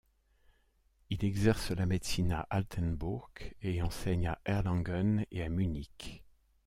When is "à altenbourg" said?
2.31-3.29